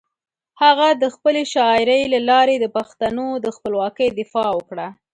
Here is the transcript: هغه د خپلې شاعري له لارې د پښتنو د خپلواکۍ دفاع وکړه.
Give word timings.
هغه 0.61 0.87
د 1.01 1.03
خپلې 1.15 1.43
شاعري 1.53 2.01
له 2.13 2.19
لارې 2.29 2.55
د 2.59 2.65
پښتنو 2.77 3.27
د 3.45 3.47
خپلواکۍ 3.55 4.09
دفاع 4.19 4.49
وکړه. 4.57 4.87